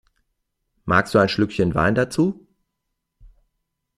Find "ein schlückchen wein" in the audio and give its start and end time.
1.19-1.93